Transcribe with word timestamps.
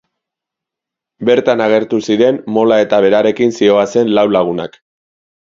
Bertan 1.29 1.61
agertu 1.65 1.99
ziren 2.07 2.41
Mola 2.57 2.81
eta 2.85 3.01
berarekin 3.07 3.55
zihoazen 3.61 4.13
lau 4.21 4.27
lagunak. 4.39 4.81